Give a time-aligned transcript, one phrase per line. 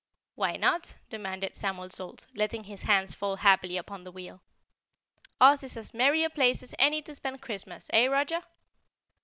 [0.33, 4.41] "Why not?" demanded Samuel Salt, letting his hands fall happily upon the wheel.
[5.39, 8.41] "Oz is as merry a place as any to spend Christmas, eh, Roger?"